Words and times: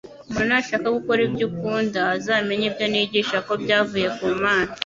Umuntu 0.29 0.43
nashaka 0.49 0.87
gukora 0.97 1.19
ibyo 1.27 1.45
Ikunda, 1.51 2.01
azamenya 2.15 2.65
ibyo 2.71 2.85
nigisha 2.91 3.37
ko 3.47 3.53
byavuye 3.61 4.07
ku 4.17 4.23
Mana, 4.43 4.71